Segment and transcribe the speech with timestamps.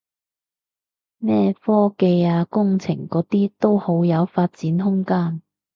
[1.19, 5.43] 咩科技啊工程嗰啲都好有發展空間